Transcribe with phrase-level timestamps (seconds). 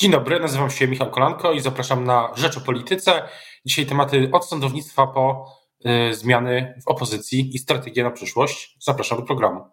[0.00, 3.22] Dzień dobry, nazywam się Michał Kolanko i zapraszam na Rzecz o Polityce.
[3.64, 5.46] Dzisiaj tematy od sądownictwa po
[6.10, 8.76] y, zmiany w opozycji i strategię na przyszłość.
[8.80, 9.64] Zapraszam do programu.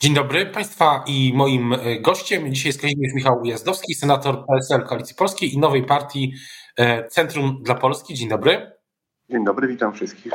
[0.00, 5.16] Dzień dobry Państwa i moim y, gościem dzisiaj jest Kazimierz Michał Ujazdowski, senator PSL Koalicji
[5.16, 6.34] Polskiej i nowej partii
[6.80, 8.14] y, Centrum dla Polski.
[8.14, 8.72] Dzień dobry.
[9.30, 10.32] Dzień dobry, witam wszystkich.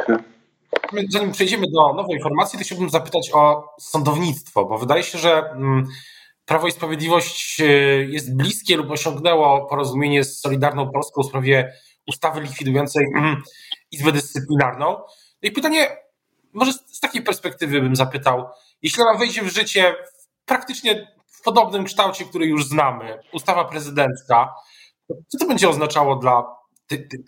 [1.09, 5.87] Zanim przejdziemy do nowej informacji, to chciałbym zapytać o sądownictwo, bo wydaje się, że mm,
[6.49, 7.65] Prawo i Sprawiedliwość e,
[8.03, 11.73] jest bliskie lub osiągnęło porozumienie z Solidarną Polską w sprawie
[12.07, 13.43] ustawy likwidującej mm,
[13.91, 14.85] Izbę Dyscyplinarną.
[15.43, 15.97] No i pytanie,
[16.53, 18.45] może z takiej perspektywy bym zapytał,
[18.81, 19.95] jeśli ona wejdzie w życie
[20.45, 24.53] praktycznie w podobnym kształcie, który już znamy, ustawa prezydencka,
[25.27, 26.55] co to będzie oznaczało dla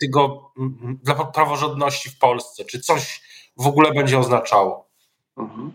[0.00, 0.52] tego,
[1.02, 2.64] dla praworządności w Polsce?
[2.64, 3.22] Czy coś
[3.56, 4.88] w ogóle będzie oznaczało?
[5.36, 5.72] Mhm.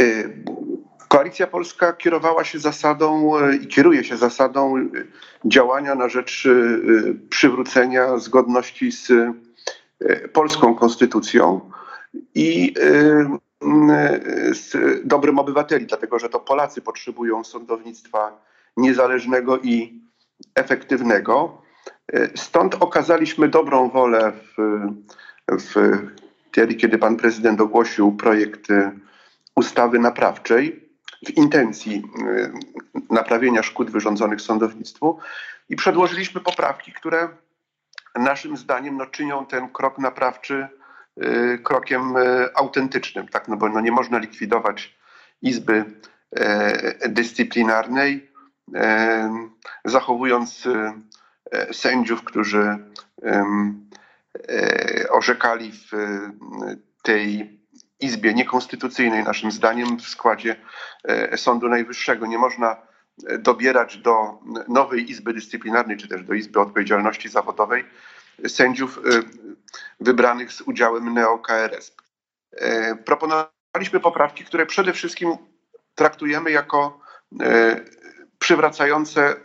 [0.00, 0.44] Y,
[1.08, 4.82] Koalicja Polska kierowała się zasadą e, i kieruje się zasadą e,
[5.44, 6.50] działania na rzecz e,
[7.30, 9.12] przywrócenia zgodności z
[10.32, 11.70] polską konstytucją
[12.34, 12.74] i
[14.52, 14.72] z
[15.04, 18.40] dobrem obywateli, dlatego że to Polacy potrzebują sądownictwa
[18.76, 20.00] niezależnego i
[20.54, 21.62] efektywnego.
[22.34, 24.80] Stąd okazaliśmy dobrą wolę w,
[25.48, 25.98] w
[26.50, 28.68] wtedy, kiedy pan prezydent ogłosił projekt
[29.54, 30.85] ustawy naprawczej
[31.24, 32.52] w intencji y,
[33.10, 35.18] naprawienia szkód wyrządzonych sądownictwu
[35.68, 37.28] i przedłożyliśmy poprawki, które
[38.14, 40.68] naszym zdaniem no, czynią ten krok naprawczy
[41.22, 43.48] y, krokiem y, autentycznym, tak?
[43.48, 44.96] no bo no, nie można likwidować
[45.42, 45.84] Izby
[47.08, 48.30] Dyscyplinarnej,
[49.84, 50.68] zachowując
[51.72, 52.78] sędziów, którzy
[55.10, 55.90] orzekali w
[57.02, 57.60] tej
[58.00, 60.56] Izbie niekonstytucyjnej, naszym zdaniem, w składzie
[61.04, 62.26] e, Sądu Najwyższego.
[62.26, 62.76] Nie można
[63.26, 64.38] e, dobierać do
[64.68, 67.84] nowej Izby Dyscyplinarnej, czy też do Izby Odpowiedzialności Zawodowej
[68.48, 69.00] sędziów e,
[70.00, 71.92] wybranych z udziałem neo-KRS.
[73.04, 75.36] Proponowaliśmy poprawki, które przede wszystkim
[75.94, 77.00] traktujemy jako
[78.38, 79.36] przywracające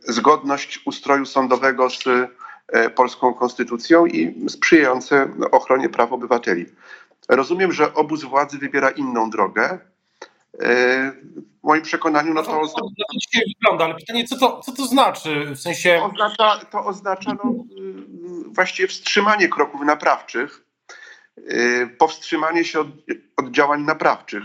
[0.00, 2.04] zgodność ustroju sądowego z
[2.94, 6.66] polską konstytucją i sprzyjające ochronie praw obywateli.
[7.28, 9.78] Rozumiem, że obóz władzy wybiera inną drogę.
[10.60, 11.12] E,
[11.62, 12.52] w moim przekonaniu, no to.
[12.52, 12.88] No to,
[13.60, 15.44] wygląda, ale pytanie, co to, co to znaczy?
[15.54, 15.98] W sensie.
[15.98, 17.54] To oznacza, to oznacza no,
[18.46, 20.64] właściwie wstrzymanie kroków naprawczych,
[21.48, 22.88] e, powstrzymanie się od,
[23.36, 24.44] od działań naprawczych,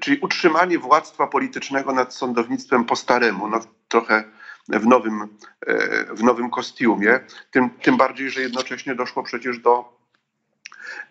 [0.00, 4.24] czyli utrzymanie władztwa politycznego nad sądownictwem po staremu, no, trochę
[4.68, 5.28] w nowym,
[5.66, 7.20] e, w nowym kostiumie.
[7.50, 10.03] Tym, tym bardziej, że jednocześnie doszło przecież do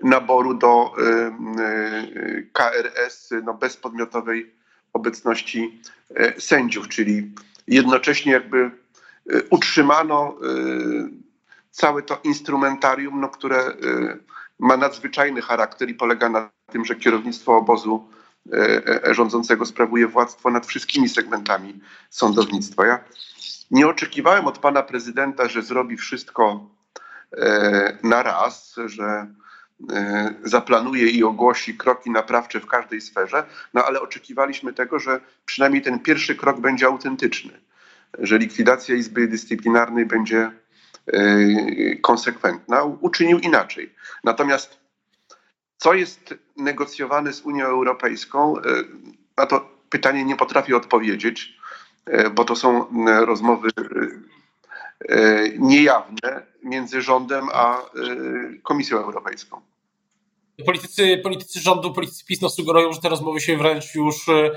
[0.03, 1.01] naboru do y,
[1.61, 4.51] y, KRS no, bez podmiotowej
[4.93, 7.31] obecności y, sędziów, czyli
[7.67, 8.71] jednocześnie jakby
[9.49, 10.35] utrzymano
[11.71, 13.73] całe to instrumentarium, no, które
[14.59, 18.07] ma nadzwyczajny charakter i polega na tym, że kierownictwo obozu
[19.11, 21.79] rządzącego sprawuje władztwo nad wszystkimi segmentami
[22.09, 22.85] sądownictwa.
[22.85, 22.99] Ja
[23.71, 26.69] nie oczekiwałem od pana prezydenta, że zrobi wszystko
[28.03, 29.27] na raz, że E,
[30.43, 35.99] zaplanuje i ogłosi kroki naprawcze w każdej sferze, no ale oczekiwaliśmy tego, że przynajmniej ten
[35.99, 37.61] pierwszy krok będzie autentyczny,
[38.19, 40.51] że likwidacja Izby Dyscyplinarnej będzie
[41.07, 42.83] e, konsekwentna.
[42.83, 43.95] Uczynił inaczej.
[44.23, 44.79] Natomiast
[45.77, 48.61] co jest negocjowane z Unią Europejską, e,
[49.37, 51.57] na to pytanie nie potrafię odpowiedzieć,
[52.35, 52.85] bo to są
[53.25, 53.69] rozmowy
[55.59, 57.81] niejawne między rządem a
[58.63, 59.61] Komisją Europejską.
[60.65, 64.51] Politycy, politycy rządu, politycy PiS no, sugerują, że te rozmowy się wręcz już e,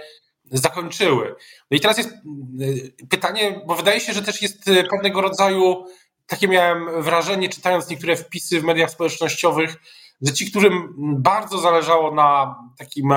[0.52, 1.34] zakończyły.
[1.70, 5.84] No i teraz jest e, pytanie, bo wydaje się, że też jest e, pewnego rodzaju,
[6.26, 9.76] takie miałem wrażenie, czytając niektóre wpisy w mediach społecznościowych,
[10.22, 13.14] że ci, którym bardzo zależało na takim,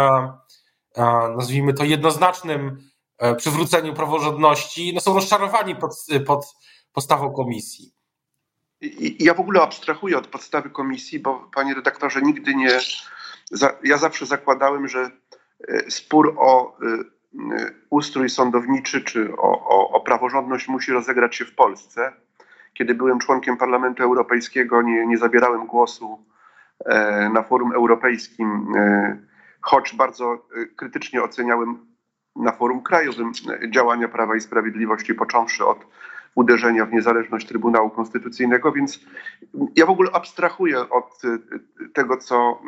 [1.38, 2.90] nazwijmy to, jednoznacznym
[3.38, 5.92] przywróceniu praworządności, no są rozczarowani pod,
[6.26, 6.46] pod
[6.94, 7.94] postawą komisji.
[9.20, 12.80] Ja w ogóle abstrahuję od podstawy komisji, bo panie redaktorze, nigdy nie.
[13.84, 15.12] Ja zawsze zakładałem, że
[15.68, 21.46] e, spór o e, e, ustrój sądowniczy czy o, o, o praworządność musi rozegrać się
[21.46, 22.14] w Polsce.
[22.74, 26.26] Kiedy byłem członkiem Parlamentu Europejskiego, nie, nie zabierałem głosu
[27.34, 28.74] na forum europejskim,
[29.62, 31.88] choć bardzo krytycznie oceniałem
[32.36, 33.32] na forum krajowym
[33.70, 35.86] działania Prawa i Sprawiedliwości, począwszy od
[36.36, 39.00] uderzenia w niezależność Trybunału Konstytucyjnego, więc
[39.76, 42.62] ja w ogóle abstrahuję od y, tego, co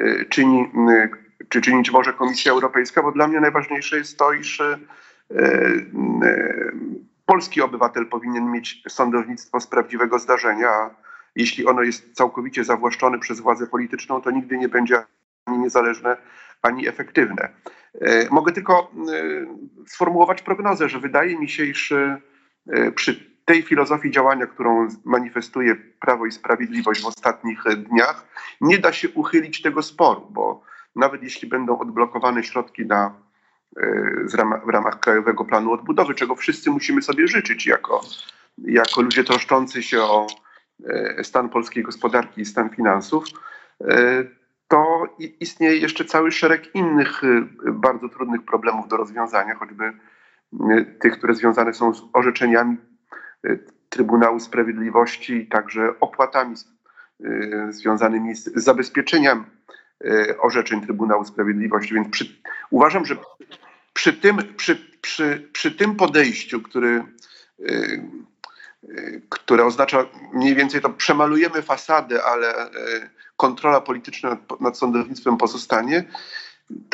[0.00, 1.10] y, czyni, y,
[1.48, 4.62] czy czynić może Komisja Europejska, bo dla mnie najważniejsze jest to, iż
[7.26, 10.90] polski obywatel powinien mieć sądownictwo z prawdziwego zdarzenia, a
[11.36, 15.02] jeśli ono jest całkowicie zawłaszczone przez władzę polityczną, to nigdy nie będzie
[15.46, 16.16] ani niezależne,
[16.62, 17.48] ani efektywne.
[18.30, 18.90] Mogę tylko
[19.86, 21.94] sformułować prognozę, że wydaje mi się, iż
[22.94, 28.26] przy tej filozofii działania, którą manifestuje Prawo i Sprawiedliwość w ostatnich dniach,
[28.60, 30.62] nie da się uchylić tego sporu, bo
[30.96, 33.14] nawet jeśli będą odblokowane środki na,
[33.76, 33.82] e,
[34.66, 38.00] w ramach Krajowego Planu Odbudowy, czego wszyscy musimy sobie życzyć jako,
[38.58, 40.26] jako ludzie troszczący się o
[40.88, 43.24] e, stan polskiej gospodarki i stan finansów,
[43.80, 44.24] e,
[44.68, 45.06] to
[45.40, 47.22] istnieje jeszcze cały szereg innych
[47.72, 49.92] bardzo trudnych problemów do rozwiązania, choćby
[51.00, 52.76] tych, które związane są z orzeczeniami
[53.92, 56.56] Trybunału Sprawiedliwości także opłatami
[57.20, 59.44] y, związanymi z zabezpieczeniem
[60.04, 61.94] y, orzeczeń Trybunału Sprawiedliwości.
[61.94, 62.36] Więc przy,
[62.70, 63.16] uważam, że
[63.92, 67.04] przy tym, przy, przy, przy tym podejściu, który,
[67.60, 68.02] y,
[69.28, 72.70] które oznacza mniej więcej to przemalujemy fasadę, ale
[73.36, 76.04] kontrola polityczna nad sądownictwem pozostanie,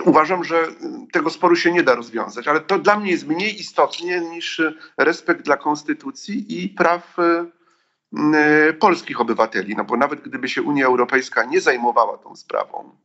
[0.04, 0.66] uważam, że
[1.12, 4.62] tego sporu się nie da rozwiązać, ale to dla mnie jest mniej istotnie niż
[4.98, 7.46] respekt dla konstytucji i praw e,
[8.34, 9.76] e, polskich obywateli.
[9.76, 12.96] No bo nawet gdyby się Unia Europejska nie zajmowała tą sprawą,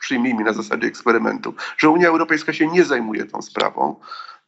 [0.00, 3.96] przyjmijmy na zasadzie eksperymentu, że Unia Europejska się nie zajmuje tą sprawą,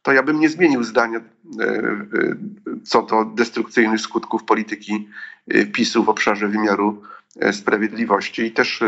[0.01, 1.23] to ja bym nie zmienił zdania e,
[2.83, 5.09] co do destrukcyjnych skutków polityki
[5.73, 7.01] PiSu w obszarze wymiaru
[7.51, 8.83] sprawiedliwości i też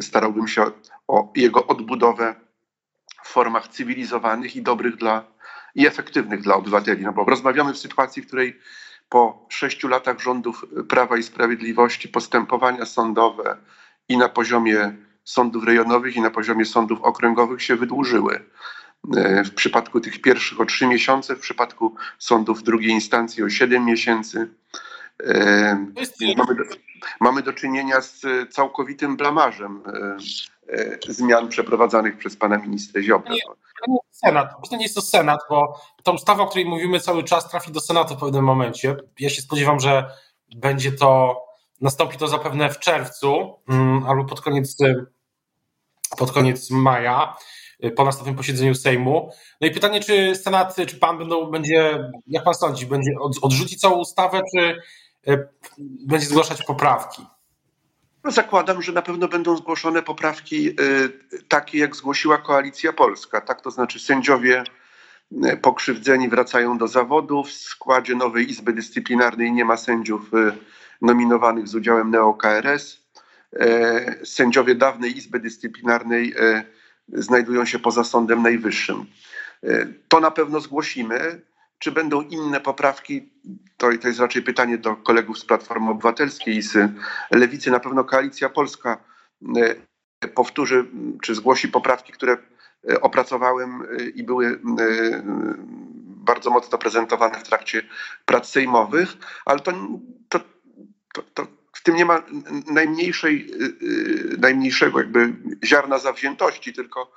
[0.00, 0.64] starałbym się
[1.08, 2.34] o jego odbudowę
[3.24, 5.34] w formach cywilizowanych i dobrych dla
[5.74, 7.04] i efektywnych dla obywateli.
[7.04, 8.60] No bo rozmawiamy w sytuacji, w której
[9.08, 13.56] po sześciu latach rządów Prawa i Sprawiedliwości postępowania sądowe
[14.08, 18.44] i na poziomie sądów rejonowych i na poziomie sądów okręgowych się wydłużyły.
[19.44, 24.48] W przypadku tych pierwszych o trzy miesiące, w przypadku sądów drugiej instancji o siedem miesięcy.
[26.36, 26.62] Mamy do,
[27.20, 29.82] mamy do czynienia z całkowitym blamarzem
[30.72, 33.34] E, zmian przeprowadzanych przez pana ministra Ziobrę.
[33.34, 33.40] Nie,
[33.88, 34.48] nie Senat.
[34.60, 37.80] Myślę, nie jest to Senat, bo ta ustawa, o której mówimy cały czas, trafi do
[37.80, 38.96] Senatu w pewnym momencie.
[39.18, 40.10] Ja się spodziewam, że
[40.56, 41.40] będzie to,
[41.80, 44.76] nastąpi to zapewne w czerwcu mm, albo pod koniec,
[46.18, 47.36] pod koniec maja
[47.96, 49.30] po następnym posiedzeniu Sejmu.
[49.60, 53.10] No i pytanie, czy Senat, czy pan będą, będzie, jak pan sądzi, będzie
[53.42, 54.80] odrzuci całą ustawę, czy
[56.06, 57.26] będzie zgłaszać poprawki?
[58.24, 60.74] No zakładam, że na pewno będą zgłoszone poprawki y,
[61.48, 63.40] takie, jak zgłosiła Koalicja Polska.
[63.40, 64.64] Tak, to znaczy sędziowie
[65.32, 67.44] y, pokrzywdzeni wracają do zawodu.
[67.44, 70.30] W składzie nowej Izby Dyscyplinarnej nie ma sędziów
[71.02, 73.04] nominowanych z udziałem neo-KRS.
[74.24, 76.34] Sędziowie dawnej Izby Dyscyplinarnej
[77.08, 79.06] znajdują się poza Sądem Najwyższym.
[80.08, 81.40] To na pewno zgłosimy.
[81.78, 83.32] Czy będą inne poprawki?
[83.76, 86.92] To, to jest raczej pytanie do kolegów z Platformy Obywatelskiej i z
[87.30, 87.70] Lewicy.
[87.70, 89.04] Na pewno Koalicja Polska
[89.56, 90.86] e, powtórzy,
[91.22, 92.36] czy zgłosi poprawki, które
[92.90, 94.60] e, opracowałem e, i były
[96.06, 97.82] bardzo mocno prezentowane w trakcie
[98.26, 99.08] prac sejmowych,
[99.44, 99.72] ale to,
[100.28, 100.40] to,
[101.12, 102.22] to, to w tym nie ma
[102.70, 103.50] najmniejszej,
[104.38, 105.32] najmniejszego jakby
[105.64, 107.12] ziarna zawziętości, tylko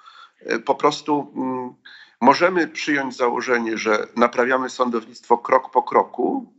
[0.66, 1.74] po prostu mm,
[2.22, 6.54] Możemy przyjąć założenie, że naprawiamy sądownictwo krok po kroku,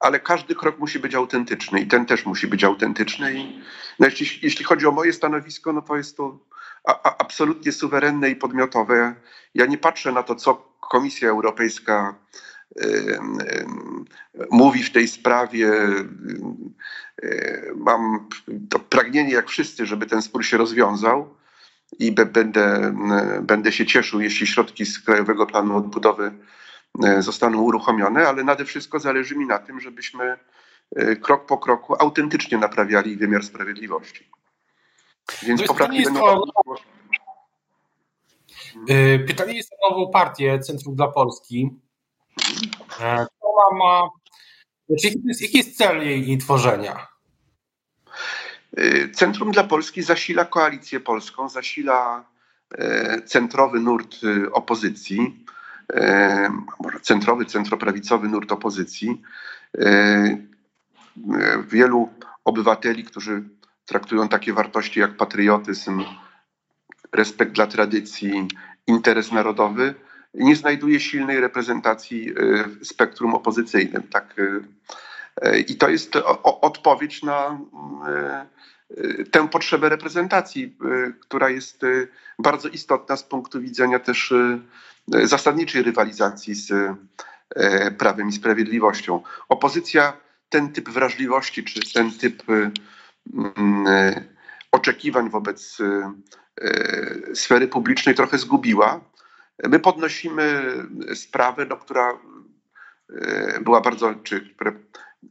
[0.00, 3.34] ale każdy krok musi być autentyczny i ten też musi być autentyczny.
[3.34, 3.62] I,
[3.98, 6.38] no jeśli, jeśli chodzi o moje stanowisko, no to jest to
[6.84, 9.14] a, a, absolutnie suwerenne i podmiotowe.
[9.54, 12.14] Ja nie patrzę na to, co Komisja Europejska
[12.80, 13.66] y, y,
[14.50, 15.72] mówi w tej sprawie.
[17.24, 18.28] Y, mam
[18.70, 21.36] to pragnienie, jak wszyscy, żeby ten spór się rozwiązał
[21.98, 22.94] i będę,
[23.42, 26.32] będę się cieszył, jeśli środki z Krajowego Planu Odbudowy
[27.04, 30.38] e, zostaną uruchomione, ale nade wszystko zależy mi na tym, żebyśmy
[30.96, 34.30] e, krok po kroku autentycznie naprawiali wymiar sprawiedliwości.
[35.42, 36.24] Więc poprawki będą...
[36.24, 36.44] O...
[38.88, 41.70] E, pytanie jest o nową partię Centrum dla Polski.
[43.40, 44.08] Ona ma...
[44.88, 47.15] Znaczy, jaki, jest, jaki jest cel jej, jej tworzenia?
[48.78, 52.24] Y, Centrum dla Polski zasila koalicję polską, zasila
[52.74, 55.46] y, centrowy nurt y, opozycji,
[56.80, 59.22] może centrowy, centroprawicowy nurt opozycji.
[61.68, 62.08] Wielu
[62.44, 63.42] obywateli, którzy
[63.84, 66.04] traktują takie wartości jak patriotyzm,
[67.12, 68.48] respekt dla tradycji,
[68.86, 69.94] interes narodowy,
[70.34, 74.02] nie znajduje silnej reprezentacji w spektrum opozycyjnym.
[74.02, 74.34] Tak?
[75.68, 77.60] I to jest odpowiedź na
[79.30, 80.76] tę potrzebę reprezentacji,
[81.20, 81.82] która jest
[82.38, 84.34] bardzo istotna z punktu widzenia też
[85.24, 86.72] zasadniczej rywalizacji z
[87.98, 89.22] Prawem i Sprawiedliwością.
[89.48, 90.12] Opozycja
[90.48, 92.42] ten typ wrażliwości, czy ten typ
[94.72, 95.78] oczekiwań wobec
[97.34, 99.00] sfery publicznej trochę zgubiła.
[99.68, 100.74] My podnosimy
[101.14, 102.18] sprawę, no, która
[103.10, 104.54] e, była bardzo, czy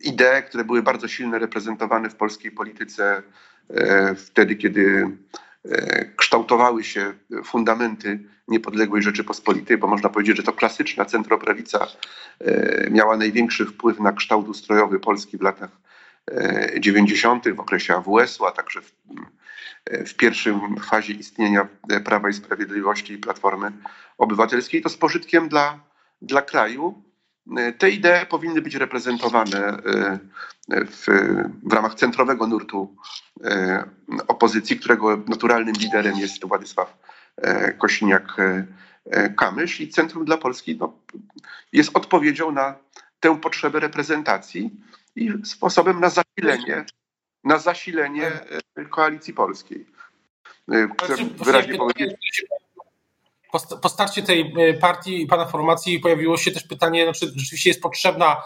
[0.01, 3.23] idee, które były bardzo silnie reprezentowane w polskiej polityce
[3.69, 5.07] e, wtedy, kiedy
[5.65, 11.87] e, kształtowały się fundamenty niepodległej Rzeczypospolitej, bo można powiedzieć, że to klasyczna centroprawica
[12.91, 15.69] miała największy wpływ na kształt ustrojowy Polski w latach
[16.79, 18.91] 90., w okresie AWS-u, a także w,
[20.07, 21.67] w pierwszym fazie istnienia
[22.05, 23.71] Prawa i Sprawiedliwości i Platformy
[24.17, 25.79] Obywatelskiej, to z pożytkiem dla,
[26.21, 27.03] dla kraju.
[27.77, 30.19] Te idee powinny być reprezentowane e,
[30.85, 31.05] w,
[31.63, 32.95] w ramach centrowego nurtu
[33.43, 33.83] e,
[34.27, 36.97] opozycji, którego naturalnym liderem jest Władysław
[37.37, 40.93] e, Kosiniak-Kamysz i Centrum dla Polski no,
[41.73, 42.75] jest odpowiedzią na
[43.19, 44.71] tę potrzebę reprezentacji
[45.15, 46.85] i sposobem na zasilenie,
[47.43, 48.31] na zasilenie
[48.89, 49.85] koalicji polskiej.
[51.45, 52.45] Wyraźnie powiedzieć.
[53.81, 58.41] Po starcie tej partii, pana formacji pojawiło się też pytanie, czy znaczy, rzeczywiście jest potrzebna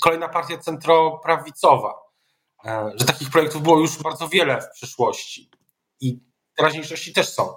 [0.00, 1.94] kolejna partia centroprawicowa,
[2.64, 5.50] e, że takich projektów było już bardzo wiele w przyszłości
[6.00, 6.20] i
[6.56, 7.54] teraźniejszości też są.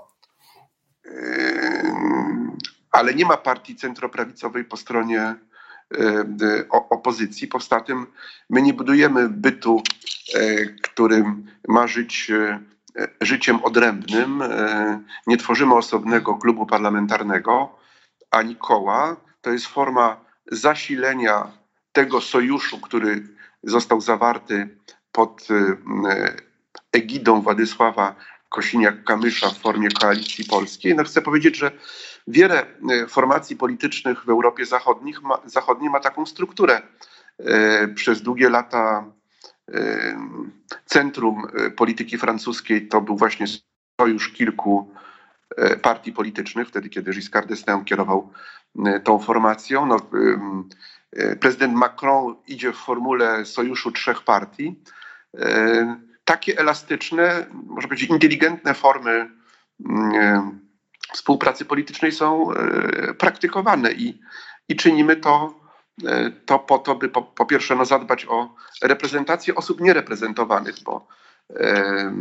[2.92, 5.36] Ale nie ma partii centroprawicowej po stronie
[6.00, 7.48] E, opozycji.
[7.48, 7.84] Poza
[8.50, 9.82] my nie budujemy bytu,
[10.36, 12.60] e, którym ma żyć e,
[13.22, 14.44] życiem odrębnym.
[15.28, 17.76] Nie tworzymy osobnego klubu parlamentarnego
[18.32, 19.16] ani koła.
[19.42, 21.48] To jest forma zasilenia
[21.92, 23.28] tego sojuszu, który
[23.64, 24.78] został zawarty
[25.12, 25.48] pod
[26.92, 28.16] egidą Władysława
[28.56, 30.96] Kosiniak-Kamysza w formie koalicji polskiej.
[30.96, 31.72] No chcę powiedzieć, że
[32.28, 36.82] wiele e, formacji politycznych w Europie Zachodnich ma, zachodniej ma taką strukturę.
[37.40, 39.12] E, przez długie lata e,
[40.86, 41.42] centrum
[41.76, 43.46] polityki francuskiej to był właśnie
[44.02, 44.94] sojusz kilku
[45.82, 48.30] partii politycznych, wtedy kiedy Giscard d'Estaing kierował
[49.04, 49.86] tą formacją.
[49.86, 49.98] No,
[51.40, 54.84] prezydent Macron idzie w formule sojuszu trzech partii.
[56.26, 59.30] Takie elastyczne, można powiedzieć inteligentne formy
[61.14, 62.50] współpracy politycznej są
[63.18, 64.20] praktykowane i,
[64.70, 65.63] i czynimy to,
[66.46, 71.08] to po to, by po, po pierwsze no, zadbać o reprezentację osób niereprezentowanych, bo
[71.50, 72.14] e,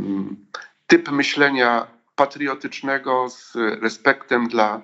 [0.86, 3.52] typ myślenia patriotycznego z
[3.82, 4.82] respektem dla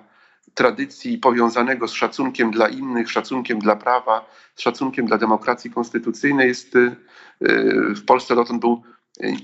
[0.53, 6.73] tradycji powiązanego z szacunkiem dla innych, szacunkiem dla prawa, szacunkiem dla demokracji konstytucyjnej jest
[7.95, 8.83] w Polsce dotąd był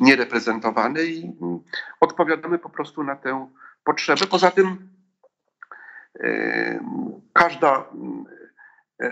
[0.02, 1.32] niereprezentowany i
[2.00, 3.48] odpowiadamy po prostu na tę
[3.84, 4.28] potrzeby.
[4.28, 4.90] Poza tym
[7.34, 7.86] każda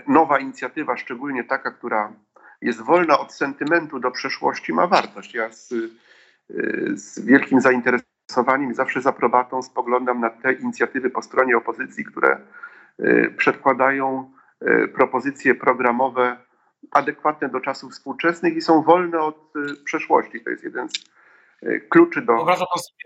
[0.06, 2.12] nowa inicjatywa, szczególnie taka, która
[2.60, 5.34] jest wolna od sentymentu do przeszłości, ma wartość.
[5.34, 5.74] Ja z,
[6.94, 12.40] z wielkim zainteresowaniem i zawsze z aprobatą spoglądam na te inicjatywy po stronie opozycji, które
[13.36, 14.30] przedkładają
[14.94, 16.36] propozycje programowe
[16.90, 19.52] adekwatne do czasów współczesnych i są wolne od
[19.84, 20.40] przeszłości.
[20.40, 20.92] To jest jeden z
[21.64, 22.46] E, kluczy do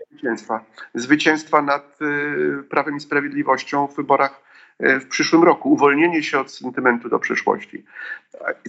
[0.09, 0.65] zwycięstwa.
[0.93, 4.48] Zwycięstwa nad e, Prawem i Sprawiedliwością w wyborach e,
[4.79, 5.71] w przyszłym roku.
[5.71, 7.83] Uwolnienie się od sentymentu do przyszłości.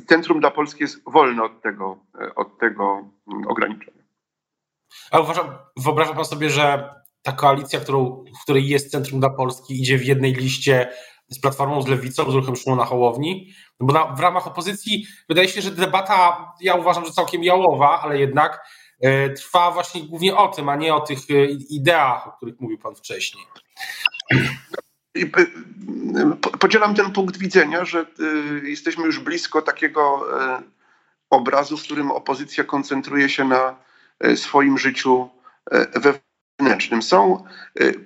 [0.09, 1.99] Centrum dla Polski jest wolne od tego,
[2.37, 4.03] od tego mm, ograniczenia.
[5.11, 9.81] A uważam, wyobraża pan sobie, że ta koalicja, którą, w której jest Centrum dla Polski,
[9.81, 10.89] idzie w jednej liście
[11.29, 13.53] z Platformą, z Lewicą, z ruchem Szymona Hołowni?
[13.81, 18.01] No bo na, w ramach opozycji wydaje się, że debata, ja uważam, że całkiem jałowa,
[18.03, 18.61] ale jednak
[19.01, 22.79] E, trwa właśnie głównie o tym, a nie o tych e, ideach, o których mówił
[22.79, 23.45] Pan wcześniej.
[26.61, 30.27] Podzielam ten punkt widzenia, że e, jesteśmy już blisko takiego
[31.31, 33.77] obrazu, w którym opozycja koncentruje się na
[34.35, 35.31] swoim życiu
[36.59, 37.03] wewnętrznym.
[37.03, 37.45] Są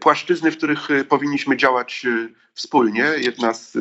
[0.00, 2.06] płaszczyzny, w których powinniśmy działać
[2.54, 3.04] wspólnie.
[3.16, 3.78] Jedna z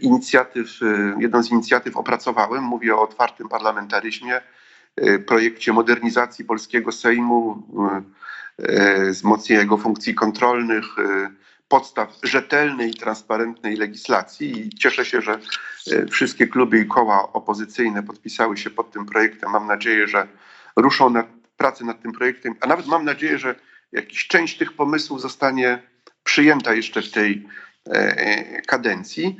[0.00, 0.80] inicjatyw,
[1.18, 4.40] jedną z inicjatyw opracowałem, mówię o otwartym parlamentaryzmie,
[5.26, 7.62] projekcie modernizacji polskiego Sejmu,
[9.10, 10.84] wzmocnienia jego funkcji kontrolnych,
[11.70, 15.38] podstaw rzetelnej i transparentnej legislacji i cieszę się, że
[16.10, 19.50] wszystkie kluby i koła opozycyjne podpisały się pod tym projektem.
[19.50, 20.28] Mam nadzieję, że
[20.76, 23.54] ruszą nad, pracę nad tym projektem, a nawet mam nadzieję, że
[23.92, 25.82] jakiś część tych pomysłów zostanie
[26.24, 27.48] przyjęta jeszcze w tej
[28.66, 29.36] kadencji.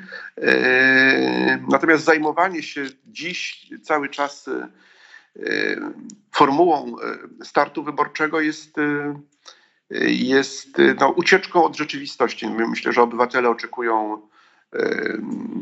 [1.68, 4.50] Natomiast zajmowanie się dziś cały czas
[6.34, 6.96] formułą
[7.42, 8.76] startu wyborczego jest,
[10.06, 10.68] jest
[11.00, 12.48] no, ucieczką od rzeczywistości.
[12.48, 14.20] Myślę, że obywatele oczekują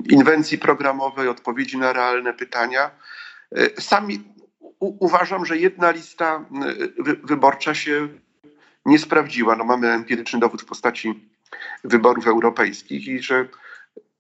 [0.09, 2.91] inwencji programowej, odpowiedzi na realne pytania.
[3.79, 4.25] Sami
[4.81, 6.45] uważam, że jedna lista
[7.25, 8.09] wyborcza się
[8.87, 9.57] nie sprawdziła.
[9.57, 11.29] No, mamy empiryczny dowód w postaci
[11.85, 13.49] wyborów europejskich i że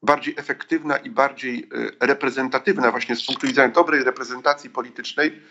[0.03, 1.69] bardziej efektywna i bardziej
[2.01, 5.43] e, reprezentatywna, właśnie z punktu widzenia dobrej reprezentacji politycznej,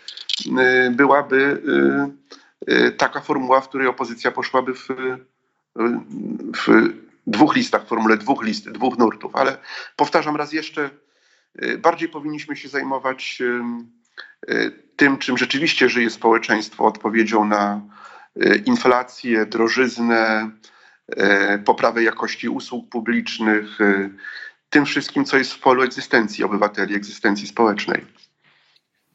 [0.58, 2.10] e, byłaby e,
[2.96, 4.88] taka formuła, w której opozycja poszłaby w,
[6.56, 6.92] w
[7.26, 9.36] dwóch listach, w formule dwóch list, dwóch nurtów.
[9.36, 9.58] Ale
[9.96, 10.90] powtarzam raz jeszcze,
[11.78, 13.42] bardziej powinniśmy się zajmować
[14.96, 17.80] tym, czym rzeczywiście żyje społeczeństwo, odpowiedzią na
[18.64, 20.50] inflację, drożyznę,
[21.64, 23.78] poprawę jakości usług publicznych,
[24.70, 28.04] tym wszystkim, co jest w polu egzystencji obywateli, egzystencji społecznej.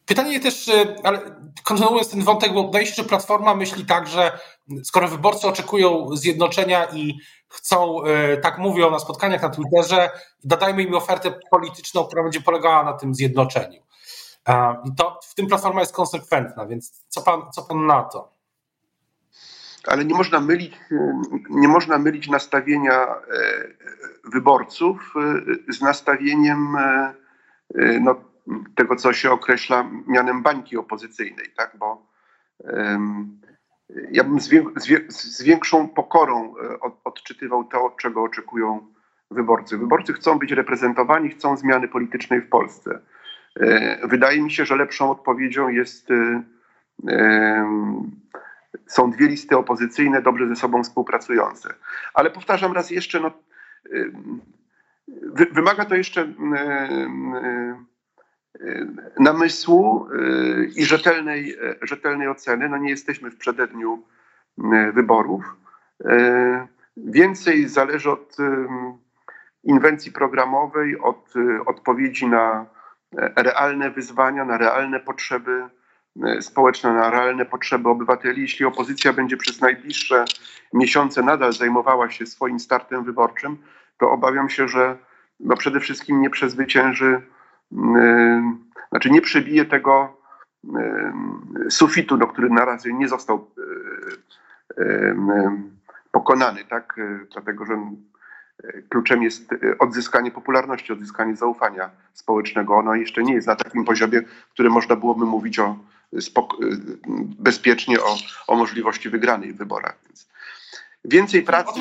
[0.05, 1.19] Pytanie też, e, ale
[1.63, 4.39] kontynuując ten wątek, bo wydaje się, że Platforma myśli tak, że
[4.83, 7.19] skoro wyborcy oczekują zjednoczenia i
[7.49, 7.97] chcą,
[8.41, 10.09] tak mówią na spotkaniach na Twitterze,
[10.43, 13.81] dodajmy im ofertę polityczną, która będzie polegała na tym zjednoczeniu.
[14.85, 18.33] I to w tym Platforma jest konsekwentna, więc co pan, co pan na to?
[19.87, 20.79] ale nie można mylić,
[21.49, 23.17] nie można mylić nastawienia e,
[24.33, 25.13] wyborców
[25.69, 27.13] e, z nastawieniem e,
[28.01, 28.15] no,
[28.75, 31.71] tego, co się określa mianem bańki opozycyjnej, tak?
[31.79, 32.07] bo
[32.59, 33.41] um,
[34.11, 34.63] ja bym z, wie,
[35.07, 38.87] z, większą pokorą od, odczytywał to, czego oczekują
[39.31, 39.77] wyborcy.
[39.77, 42.99] Wyborcy chcą być reprezentowani, chcą zmiany politycznej w Polsce.
[44.03, 46.09] Wydaje mi się, że lepszą odpowiedzią jest
[48.87, 51.73] są dwie listy opozycyjne, dobrze ze sobą współpracujące.
[52.13, 53.31] Ale powtarzam raz jeszcze, no,
[55.51, 56.33] wymaga to jeszcze
[59.19, 62.69] namysłu y, i rzetelnej, rzetelnej oceny.
[62.69, 64.03] No nie jesteśmy w przededniu
[64.93, 65.55] wyborów.
[66.01, 66.67] Y,
[66.97, 68.37] więcej zależy od
[69.63, 72.65] inwencji programowej, od y, odpowiedzi na
[73.35, 75.69] realne wyzwania, na realne potrzeby
[76.21, 78.41] E, społeczne, na realne potrzeby obywateli.
[78.41, 80.25] Jeśli opozycja będzie przez najbliższe
[80.73, 83.57] miesiące nadal zajmowała się swoim startem wyborczym,
[83.97, 84.97] to obawiam się, że
[85.39, 87.21] no przede wszystkim nie przezwycięży,
[88.89, 90.21] znaczy nie przebije tego
[90.63, 93.51] yy, sufitu, no, który na razie nie został
[94.77, 95.51] yy,
[96.11, 96.99] pokonany, tak?
[97.33, 97.91] Dlatego, że
[98.89, 102.77] kluczem jest odzyskanie popularności, odzyskanie zaufania społecznego.
[102.77, 105.77] Ono jeszcze nie jest na takim poziomie, w którym można byłoby mówić o
[107.39, 109.95] bezpiecznie o, o możliwości wygranej w wyborach.
[110.05, 110.27] Więc
[111.05, 111.79] więcej pracy,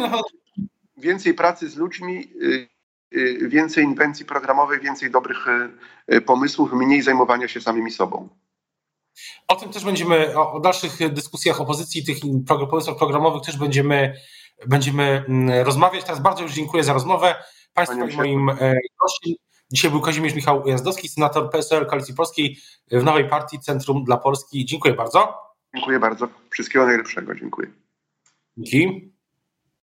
[0.97, 2.33] więcej pracy z ludźmi,
[3.49, 5.47] więcej inwencji programowej, więcej dobrych
[6.13, 8.29] y, pomysłów, mniej zajmowania się samymi sobą.
[9.49, 12.19] O tym też będziemy, o, dalszych dyskusjach opozycji, tych
[12.71, 14.15] pomysłach programowych też będziemy,
[14.67, 16.05] będziemy mm, rozmawiać.
[16.05, 17.35] Teraz bardzo już dziękuję za rozmowę.
[17.75, 19.35] Państwu i moim e, gościem
[19.73, 22.57] Dzisiaj był Kazimierz Michał Jazdowski, senator PSL Koalicji Polskiej
[22.91, 24.65] w nowej partii Centrum dla Polski.
[24.65, 25.39] Dziękuję bardzo.
[25.75, 26.29] Dziękuję bardzo.
[26.51, 27.35] Wszystkiego najlepszego.
[27.35, 27.69] Dziękuję.
[28.57, 29.12] Dzięki.